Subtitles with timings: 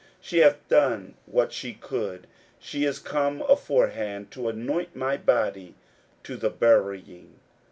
[0.19, 2.25] 41:014:008 She hath done what she could:
[2.57, 5.75] she is come aforehand to anoint my body
[6.23, 7.39] to the burying.